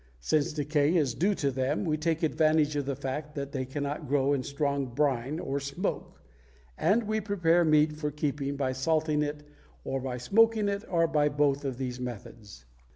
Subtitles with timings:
[0.19, 4.07] Since decay is due to them, we take advantage of the fact that they cannot
[4.07, 6.19] grow in strong brine or smoke;
[6.75, 9.43] and we prepare meat for keeping by salting it
[9.83, 12.65] or by smoking it or by both of these methods.